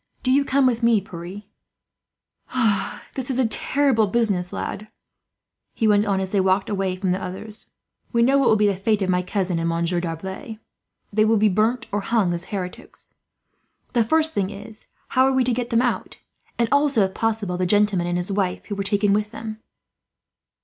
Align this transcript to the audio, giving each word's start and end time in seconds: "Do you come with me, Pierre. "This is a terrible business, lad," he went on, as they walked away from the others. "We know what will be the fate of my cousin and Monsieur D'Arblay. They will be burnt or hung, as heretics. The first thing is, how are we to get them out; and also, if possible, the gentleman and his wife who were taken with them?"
"Do 0.23 0.31
you 0.31 0.43
come 0.43 0.65
with 0.65 0.81
me, 0.81 0.99
Pierre. 0.99 1.43
"This 3.13 3.29
is 3.29 3.37
a 3.37 3.47
terrible 3.47 4.07
business, 4.07 4.51
lad," 4.51 4.87
he 5.75 5.87
went 5.87 6.07
on, 6.07 6.19
as 6.19 6.31
they 6.31 6.39
walked 6.41 6.71
away 6.71 6.95
from 6.95 7.11
the 7.11 7.21
others. 7.23 7.69
"We 8.11 8.23
know 8.23 8.39
what 8.39 8.49
will 8.49 8.55
be 8.55 8.65
the 8.65 8.73
fate 8.73 9.03
of 9.03 9.11
my 9.11 9.21
cousin 9.21 9.59
and 9.59 9.69
Monsieur 9.69 9.99
D'Arblay. 9.99 10.57
They 11.13 11.23
will 11.23 11.37
be 11.37 11.49
burnt 11.49 11.85
or 11.91 12.01
hung, 12.01 12.33
as 12.33 12.45
heretics. 12.45 13.13
The 13.93 14.03
first 14.03 14.33
thing 14.33 14.49
is, 14.49 14.87
how 15.09 15.23
are 15.27 15.33
we 15.33 15.43
to 15.43 15.53
get 15.53 15.69
them 15.69 15.83
out; 15.83 16.17
and 16.57 16.67
also, 16.71 17.03
if 17.03 17.13
possible, 17.13 17.55
the 17.57 17.67
gentleman 17.67 18.07
and 18.07 18.17
his 18.17 18.31
wife 18.31 18.65
who 18.65 18.75
were 18.75 18.81
taken 18.83 19.13
with 19.13 19.29
them?" 19.29 19.59